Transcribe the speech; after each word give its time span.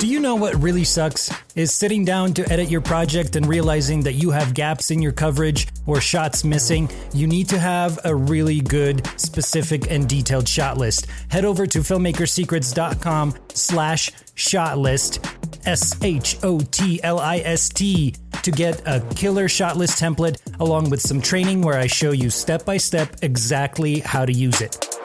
Do 0.00 0.06
you 0.06 0.18
know 0.18 0.34
what 0.34 0.54
really 0.62 0.84
sucks? 0.84 1.30
Is 1.54 1.74
sitting 1.74 2.06
down 2.06 2.32
to 2.32 2.50
edit 2.50 2.70
your 2.70 2.80
project 2.80 3.36
and 3.36 3.46
realizing 3.46 4.00
that 4.04 4.14
you 4.14 4.30
have 4.30 4.54
gaps 4.54 4.90
in 4.90 5.02
your 5.02 5.12
coverage 5.12 5.68
or 5.84 6.00
shots 6.00 6.42
missing. 6.42 6.88
You 7.12 7.26
need 7.26 7.50
to 7.50 7.58
have 7.58 7.98
a 8.02 8.14
really 8.14 8.62
good, 8.62 9.06
specific, 9.20 9.90
and 9.90 10.08
detailed 10.08 10.48
shot 10.48 10.78
list. 10.78 11.06
Head 11.28 11.44
over 11.44 11.66
to 11.66 11.80
filmmakersecrets.com 11.80 13.34
slash 13.52 14.10
shot 14.36 14.78
list, 14.78 15.22
S 15.66 16.02
H 16.02 16.38
O 16.42 16.60
T 16.60 16.98
L 17.02 17.18
I 17.18 17.40
S 17.40 17.68
T, 17.68 18.14
to 18.42 18.50
get 18.50 18.80
a 18.86 19.00
killer 19.14 19.48
shot 19.48 19.76
list 19.76 20.00
template 20.00 20.40
along 20.60 20.88
with 20.88 21.02
some 21.02 21.20
training 21.20 21.60
where 21.60 21.76
I 21.76 21.88
show 21.88 22.12
you 22.12 22.30
step 22.30 22.64
by 22.64 22.78
step 22.78 23.16
exactly 23.20 23.98
how 24.00 24.24
to 24.24 24.32
use 24.32 24.62
it. 24.62 24.99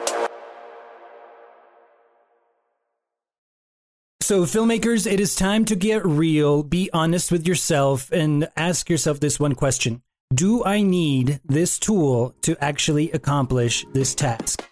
So, 4.26 4.42
filmmakers, 4.42 5.08
it 5.08 5.20
is 5.20 5.36
time 5.36 5.64
to 5.66 5.76
get 5.76 6.04
real, 6.04 6.64
be 6.64 6.90
honest 6.92 7.30
with 7.30 7.46
yourself, 7.46 8.10
and 8.10 8.48
ask 8.56 8.90
yourself 8.90 9.20
this 9.20 9.38
one 9.38 9.54
question 9.54 10.02
Do 10.34 10.64
I 10.64 10.82
need 10.82 11.38
this 11.44 11.78
tool 11.78 12.34
to 12.42 12.56
actually 12.60 13.12
accomplish 13.12 13.86
this 13.92 14.16
task? 14.16 14.68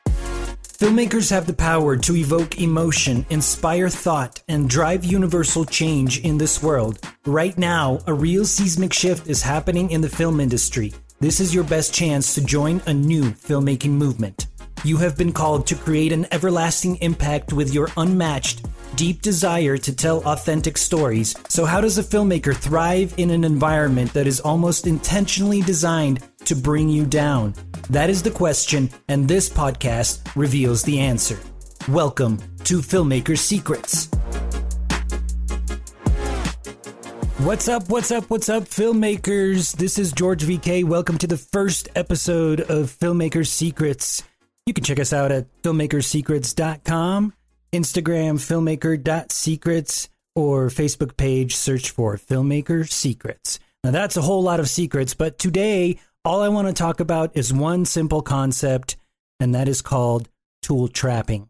Filmmakers 0.64 1.30
have 1.30 1.46
the 1.46 1.52
power 1.52 1.96
to 1.96 2.16
evoke 2.16 2.60
emotion, 2.60 3.24
inspire 3.30 3.88
thought, 3.88 4.42
and 4.48 4.68
drive 4.68 5.04
universal 5.04 5.64
change 5.64 6.18
in 6.24 6.36
this 6.36 6.60
world. 6.60 6.98
Right 7.24 7.56
now, 7.56 8.00
a 8.08 8.12
real 8.12 8.44
seismic 8.44 8.92
shift 8.92 9.28
is 9.28 9.40
happening 9.40 9.92
in 9.92 10.00
the 10.00 10.08
film 10.08 10.40
industry. 10.40 10.92
This 11.20 11.38
is 11.38 11.54
your 11.54 11.62
best 11.62 11.94
chance 11.94 12.34
to 12.34 12.44
join 12.44 12.82
a 12.86 12.92
new 12.92 13.30
filmmaking 13.30 13.90
movement. 13.90 14.48
You 14.82 14.96
have 14.96 15.16
been 15.16 15.32
called 15.32 15.68
to 15.68 15.76
create 15.76 16.12
an 16.12 16.26
everlasting 16.32 16.96
impact 16.96 17.52
with 17.52 17.72
your 17.72 17.88
unmatched, 17.96 18.66
deep 18.96 19.22
desire 19.22 19.76
to 19.78 19.94
tell 19.94 20.22
authentic 20.24 20.78
stories. 20.78 21.34
So, 21.48 21.64
how 21.64 21.80
does 21.80 21.98
a 21.98 22.02
filmmaker 22.02 22.54
thrive 22.54 23.14
in 23.16 23.30
an 23.30 23.44
environment 23.44 24.12
that 24.12 24.26
is 24.26 24.40
almost 24.40 24.86
intentionally 24.86 25.62
designed 25.62 26.22
to 26.44 26.54
bring 26.54 26.88
you 26.88 27.04
down? 27.06 27.54
That 27.90 28.10
is 28.10 28.22
the 28.22 28.30
question, 28.30 28.90
and 29.08 29.26
this 29.28 29.48
podcast 29.48 30.20
reveals 30.36 30.82
the 30.82 31.00
answer. 31.00 31.38
Welcome 31.88 32.38
to 32.64 32.78
Filmmaker 32.78 33.36
Secrets. 33.36 34.08
What's 37.38 37.68
up? 37.68 37.90
What's 37.90 38.10
up? 38.10 38.30
What's 38.30 38.48
up, 38.48 38.62
filmmakers? 38.62 39.76
This 39.76 39.98
is 39.98 40.12
George 40.12 40.44
VK. 40.44 40.84
Welcome 40.84 41.18
to 41.18 41.26
the 41.26 41.36
first 41.36 41.90
episode 41.94 42.60
of 42.62 42.96
Filmmaker 42.98 43.46
Secrets. 43.46 44.22
You 44.64 44.72
can 44.72 44.82
check 44.82 44.98
us 44.98 45.12
out 45.12 45.30
at 45.30 45.46
filmmakersecrets.com, 45.62 47.34
Instagram 47.74 48.38
filmmaker.secrets, 48.38 50.08
or 50.36 50.68
Facebook 50.68 51.16
page 51.16 51.56
search 51.56 51.90
for 51.90 52.16
Filmmaker 52.16 52.88
Secrets. 52.88 53.58
Now, 53.82 53.90
that's 53.90 54.16
a 54.16 54.22
whole 54.22 54.42
lot 54.42 54.60
of 54.60 54.68
secrets, 54.68 55.12
but 55.12 55.38
today, 55.38 55.98
all 56.24 56.40
I 56.40 56.48
want 56.48 56.68
to 56.68 56.72
talk 56.72 57.00
about 57.00 57.36
is 57.36 57.52
one 57.52 57.84
simple 57.84 58.22
concept, 58.22 58.96
and 59.40 59.54
that 59.54 59.68
is 59.68 59.82
called 59.82 60.28
tool 60.62 60.88
trapping. 60.88 61.48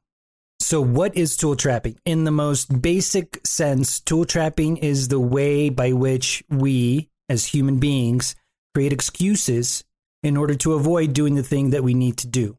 So, 0.61 0.81
what 0.81 1.17
is 1.17 1.37
tool 1.37 1.57
trapping? 1.57 1.99
In 2.07 2.25
the 2.25 2.31
most 2.31 2.81
basic 2.81 3.47
sense, 3.47 4.01
tool 4.01 4.25
trapping 4.25 4.79
is 4.79 5.09
the 5.09 5.21
way 5.21 5.69
by 5.69 5.93
which 5.93 6.43
we, 6.49 7.11
as 7.29 7.47
human 7.47 7.79
beings, 7.79 8.35
create 8.75 8.93
excuses 8.93 9.85
in 10.23 10.39
order 10.39 10.55
to 10.55 10.73
avoid 10.73 11.13
doing 11.13 11.35
the 11.35 11.43
thing 11.43 11.71
that 11.71 11.85
we 11.85 11.93
need 11.93 12.17
to 12.17 12.27
do 12.27 12.57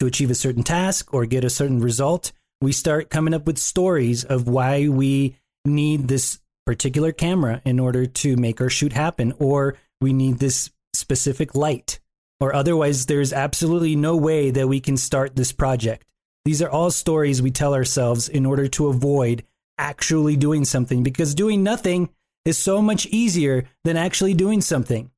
to 0.00 0.06
achieve 0.06 0.30
a 0.30 0.34
certain 0.34 0.62
task 0.62 1.14
or 1.14 1.24
get 1.24 1.44
a 1.44 1.50
certain 1.50 1.80
result, 1.80 2.32
we 2.60 2.72
start 2.72 3.10
coming 3.10 3.34
up 3.34 3.46
with 3.46 3.58
stories 3.58 4.24
of 4.24 4.48
why 4.48 4.88
we 4.88 5.36
need 5.64 6.08
this 6.08 6.38
particular 6.64 7.12
camera 7.12 7.60
in 7.64 7.78
order 7.78 8.06
to 8.06 8.36
make 8.36 8.60
our 8.60 8.70
shoot 8.70 8.92
happen, 8.92 9.32
or 9.38 9.76
we 10.00 10.12
need 10.12 10.38
this 10.38 10.70
specific 10.94 11.54
light, 11.54 12.00
or 12.40 12.54
otherwise, 12.54 13.06
there's 13.06 13.32
absolutely 13.32 13.96
no 13.96 14.16
way 14.16 14.50
that 14.50 14.68
we 14.68 14.80
can 14.80 14.96
start 14.96 15.36
this 15.36 15.52
project. 15.52 16.04
These 16.44 16.62
are 16.62 16.70
all 16.70 16.90
stories 16.90 17.42
we 17.42 17.50
tell 17.50 17.74
ourselves 17.74 18.28
in 18.28 18.46
order 18.46 18.68
to 18.68 18.88
avoid 18.88 19.44
actually 19.78 20.36
doing 20.36 20.64
something 20.64 21.02
because 21.02 21.34
doing 21.34 21.62
nothing 21.62 22.08
is 22.44 22.58
so 22.58 22.80
much 22.80 23.06
easier 23.06 23.64
than 23.84 23.96
actually 23.96 24.34
doing 24.34 24.60
something. 24.60 25.10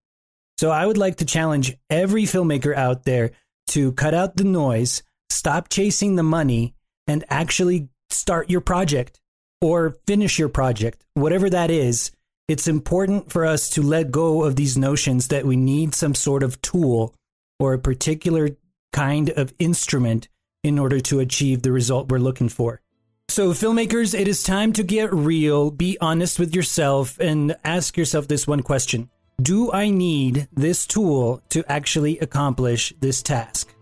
So 0.59 0.71
I 0.71 0.87
would 0.87 0.97
like 0.99 1.17
to 1.17 1.25
challenge 1.25 1.77
every 1.89 2.25
filmmaker 2.25 2.75
out 2.75 3.05
there 3.05 3.31
to 3.69 3.93
cut 3.93 4.15
out 4.15 4.37
the 4.37 4.45
noise, 4.45 5.03
stop 5.31 5.69
chasing 5.69 6.17
the 6.17 6.23
money, 6.23 6.75
and 7.09 7.25
actually 7.29 7.89
start 8.11 8.51
your 8.51 8.61
project 8.61 9.19
or 9.61 9.97
finish 10.07 10.39
your 10.39 10.49
project, 10.49 11.05
whatever 11.15 11.51
that 11.51 11.71
is. 11.71 12.13
It's 12.47 12.69
important 12.69 13.33
for 13.33 13.45
us 13.45 13.69
to 13.71 13.83
let 13.83 14.11
go 14.11 14.45
of 14.45 14.57
these 14.57 14.79
notions 14.79 15.29
that 15.29 15.45
we 15.45 15.57
need 15.57 15.95
some 15.95 16.15
sort 16.15 16.43
of 16.43 16.63
tool 16.63 17.15
or 17.59 17.73
a 17.75 17.79
particular 17.79 18.51
kind 18.93 19.31
of 19.31 19.53
instrument 19.59 20.29
in 20.63 20.79
order 20.79 21.01
to 21.01 21.21
achieve 21.21 21.63
the 21.63 21.73
result 21.73 22.11
we're 22.11 22.19
looking 22.19 22.49
for. 22.49 22.81
So, 23.29 23.51
filmmakers, 23.51 24.19
it 24.19 24.27
is 24.27 24.43
time 24.43 24.73
to 24.73 24.83
get 24.83 25.13
real, 25.13 25.71
be 25.71 25.99
honest 26.01 26.39
with 26.39 26.55
yourself, 26.55 27.19
and 27.21 27.55
ask 27.63 27.97
yourself 27.97 28.27
this 28.29 28.47
one 28.47 28.63
question 28.63 29.11
do 29.41 29.71
I 29.71 29.91
need 29.91 30.49
this 30.53 30.85
tool 30.85 31.43
to 31.51 31.65
actually 31.71 32.19
accomplish 32.19 32.93
this 33.01 33.23
task? 33.23 33.73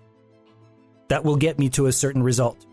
That 1.08 1.24
will 1.24 1.36
get 1.36 1.58
me 1.58 1.70
to 1.70 1.86
a 1.86 1.92
certain 1.92 2.22
result. 2.22 2.66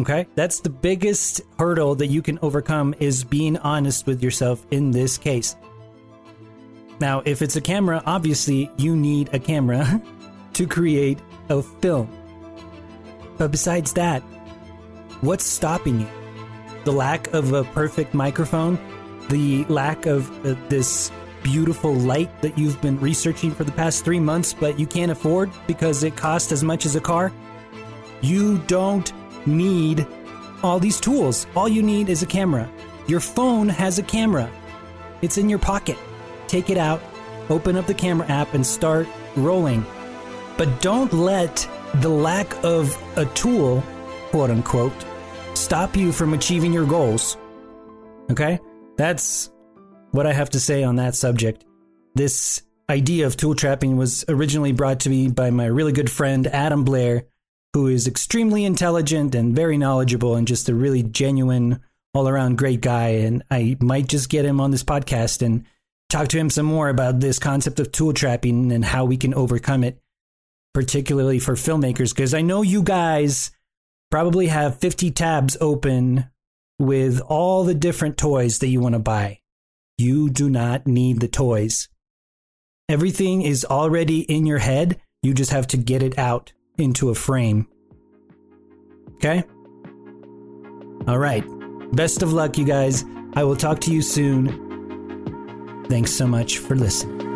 Okay? 0.00 0.26
That's 0.34 0.60
the 0.60 0.70
biggest 0.70 1.40
hurdle 1.58 1.94
that 1.96 2.06
you 2.06 2.22
can 2.22 2.38
overcome 2.40 2.94
is 3.00 3.24
being 3.24 3.56
honest 3.58 4.06
with 4.06 4.22
yourself 4.22 4.64
in 4.70 4.90
this 4.90 5.18
case. 5.18 5.56
Now, 7.00 7.22
if 7.24 7.42
it's 7.42 7.56
a 7.56 7.60
camera, 7.60 8.02
obviously 8.06 8.70
you 8.76 8.96
need 8.96 9.30
a 9.32 9.38
camera 9.38 10.02
to 10.54 10.66
create 10.66 11.18
a 11.48 11.62
film. 11.62 12.10
But 13.36 13.50
besides 13.50 13.92
that, 13.94 14.22
what's 15.20 15.44
stopping 15.44 16.00
you? 16.00 16.08
The 16.84 16.92
lack 16.92 17.32
of 17.34 17.52
a 17.52 17.64
perfect 17.64 18.14
microphone, 18.14 18.78
the 19.28 19.64
lack 19.64 20.06
of 20.06 20.28
uh, 20.44 20.54
this 20.68 21.12
beautiful 21.42 21.94
light 21.94 22.42
that 22.42 22.58
you've 22.58 22.80
been 22.80 22.98
researching 22.98 23.52
for 23.52 23.64
the 23.64 23.72
past 23.72 24.04
three 24.04 24.18
months, 24.18 24.52
but 24.52 24.78
you 24.78 24.86
can't 24.86 25.12
afford 25.12 25.50
because 25.66 26.02
it 26.02 26.16
costs 26.16 26.50
as 26.50 26.64
much 26.64 26.84
as 26.84 26.96
a 26.96 27.00
car. 27.00 27.32
You 28.20 28.58
don't 28.66 29.12
need 29.48 30.06
all 30.62 30.78
these 30.78 31.00
tools. 31.00 31.46
All 31.56 31.68
you 31.68 31.82
need 31.82 32.08
is 32.08 32.22
a 32.22 32.26
camera. 32.26 32.70
Your 33.06 33.20
phone 33.20 33.68
has 33.68 33.98
a 33.98 34.02
camera, 34.02 34.50
it's 35.22 35.38
in 35.38 35.48
your 35.48 35.58
pocket. 35.58 35.98
Take 36.46 36.70
it 36.70 36.76
out, 36.78 37.02
open 37.48 37.76
up 37.76 37.86
the 37.86 37.94
camera 37.94 38.26
app, 38.28 38.54
and 38.54 38.66
start 38.66 39.08
rolling. 39.36 39.84
But 40.56 40.80
don't 40.80 41.12
let 41.12 41.68
the 41.96 42.08
lack 42.08 42.52
of 42.64 42.96
a 43.16 43.24
tool, 43.26 43.82
quote 44.30 44.50
unquote, 44.50 44.92
stop 45.54 45.96
you 45.96 46.12
from 46.12 46.34
achieving 46.34 46.72
your 46.72 46.86
goals. 46.86 47.36
Okay? 48.30 48.60
That's 48.96 49.50
what 50.10 50.26
I 50.26 50.32
have 50.32 50.50
to 50.50 50.60
say 50.60 50.82
on 50.82 50.96
that 50.96 51.14
subject. 51.14 51.64
This 52.14 52.62
idea 52.90 53.26
of 53.26 53.36
tool 53.36 53.54
trapping 53.54 53.96
was 53.96 54.24
originally 54.28 54.72
brought 54.72 55.00
to 55.00 55.10
me 55.10 55.28
by 55.28 55.50
my 55.50 55.66
really 55.66 55.92
good 55.92 56.10
friend 56.10 56.46
Adam 56.46 56.84
Blair, 56.84 57.24
who 57.78 57.86
is 57.86 58.08
extremely 58.08 58.64
intelligent 58.64 59.36
and 59.36 59.54
very 59.54 59.78
knowledgeable 59.78 60.34
and 60.34 60.48
just 60.48 60.68
a 60.68 60.74
really 60.74 61.04
genuine, 61.04 61.80
all 62.12 62.28
around 62.28 62.58
great 62.58 62.80
guy. 62.80 63.10
And 63.10 63.44
I 63.52 63.76
might 63.80 64.08
just 64.08 64.28
get 64.28 64.44
him 64.44 64.60
on 64.60 64.72
this 64.72 64.82
podcast 64.82 65.42
and 65.42 65.64
talk 66.10 66.26
to 66.28 66.38
him 66.38 66.50
some 66.50 66.66
more 66.66 66.88
about 66.88 67.20
this 67.20 67.38
concept 67.38 67.78
of 67.78 67.92
tool 67.92 68.12
trapping 68.12 68.72
and 68.72 68.84
how 68.84 69.04
we 69.04 69.16
can 69.16 69.32
overcome 69.32 69.84
it, 69.84 70.00
particularly 70.74 71.38
for 71.38 71.54
filmmakers. 71.54 72.12
Because 72.12 72.34
I 72.34 72.40
know 72.40 72.62
you 72.62 72.82
guys 72.82 73.52
probably 74.10 74.48
have 74.48 74.80
50 74.80 75.12
tabs 75.12 75.56
open 75.60 76.28
with 76.80 77.20
all 77.20 77.62
the 77.62 77.76
different 77.76 78.18
toys 78.18 78.58
that 78.58 78.68
you 78.68 78.80
want 78.80 78.94
to 78.94 78.98
buy. 78.98 79.38
You 79.98 80.30
do 80.30 80.50
not 80.50 80.88
need 80.88 81.20
the 81.20 81.28
toys. 81.28 81.88
Everything 82.88 83.42
is 83.42 83.64
already 83.64 84.22
in 84.22 84.46
your 84.46 84.58
head. 84.58 85.00
You 85.22 85.32
just 85.32 85.52
have 85.52 85.68
to 85.68 85.76
get 85.76 86.02
it 86.02 86.18
out 86.18 86.52
into 86.78 87.10
a 87.10 87.14
frame. 87.14 87.66
Okay? 89.16 89.44
All 91.06 91.18
right. 91.18 91.44
Best 91.92 92.22
of 92.22 92.32
luck, 92.32 92.58
you 92.58 92.64
guys. 92.64 93.04
I 93.34 93.44
will 93.44 93.56
talk 93.56 93.80
to 93.80 93.92
you 93.92 94.02
soon. 94.02 95.84
Thanks 95.88 96.12
so 96.12 96.26
much 96.26 96.58
for 96.58 96.76
listening. 96.76 97.27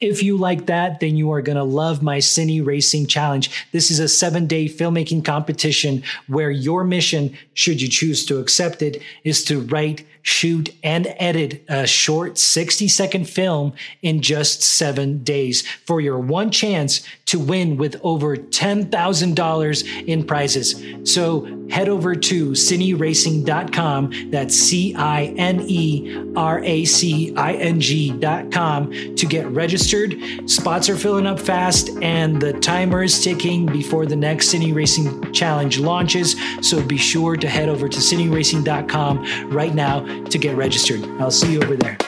If 0.00 0.22
you 0.22 0.36
like 0.36 0.66
that, 0.66 1.00
then 1.00 1.16
you 1.16 1.32
are 1.32 1.42
going 1.42 1.56
to 1.56 1.64
love 1.64 2.04
my 2.04 2.18
Cine 2.18 2.64
Racing 2.64 3.08
Challenge. 3.08 3.50
This 3.72 3.90
is 3.90 3.98
a 3.98 4.06
seven 4.06 4.46
day 4.46 4.66
filmmaking 4.66 5.24
competition 5.24 6.04
where 6.28 6.52
your 6.52 6.84
mission, 6.84 7.36
should 7.54 7.82
you 7.82 7.88
choose 7.88 8.24
to 8.26 8.38
accept 8.38 8.80
it, 8.80 9.02
is 9.24 9.42
to 9.44 9.60
write, 9.60 10.06
shoot, 10.22 10.72
and 10.84 11.12
edit 11.18 11.64
a 11.68 11.84
short 11.84 12.38
60 12.38 12.86
second 12.86 13.28
film 13.28 13.72
in 14.00 14.22
just 14.22 14.62
seven 14.62 15.24
days 15.24 15.66
for 15.66 16.00
your 16.00 16.20
one 16.20 16.52
chance 16.52 17.02
to 17.26 17.40
win 17.40 17.76
with 17.76 18.00
over 18.04 18.36
$10,000 18.36 20.04
in 20.06 20.24
prizes. 20.24 21.12
So 21.12 21.57
head 21.70 21.88
over 21.88 22.14
to 22.14 22.50
cineracing.com. 22.50 24.30
That's 24.30 24.54
C 24.54 24.94
I 24.94 25.24
N 25.36 25.60
E 25.60 26.32
R 26.36 26.62
A 26.64 26.84
C 26.84 27.34
I 27.36 27.54
N 27.54 27.80
G.com 27.80 29.14
to 29.16 29.26
get 29.26 29.46
registered. 29.48 30.16
Spots 30.46 30.88
are 30.88 30.96
filling 30.96 31.26
up 31.26 31.38
fast 31.38 31.90
and 32.02 32.40
the 32.40 32.52
timer 32.54 33.02
is 33.02 33.22
ticking 33.22 33.66
before 33.66 34.06
the 34.06 34.16
next 34.16 34.52
Cine 34.52 34.74
Racing 34.74 35.32
Challenge 35.32 35.78
launches. 35.78 36.36
So 36.60 36.82
be 36.82 36.96
sure 36.96 37.36
to 37.36 37.48
head 37.48 37.68
over 37.68 37.88
to 37.88 37.98
cineracing.com 37.98 39.50
right 39.50 39.74
now 39.74 40.00
to 40.24 40.38
get 40.38 40.56
registered. 40.56 41.04
I'll 41.20 41.30
see 41.30 41.52
you 41.52 41.62
over 41.62 41.76
there. 41.76 41.98